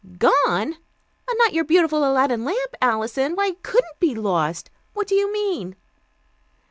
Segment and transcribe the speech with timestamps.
[0.17, 0.77] "Gone!
[1.37, 3.35] Not your beautiful Aladdin lamp, Alison?
[3.35, 4.71] Why, it couldn't be lost.
[4.93, 5.75] What do you mean?"